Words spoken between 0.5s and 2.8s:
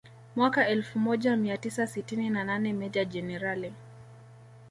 elfu moja mia tisa sitini na nane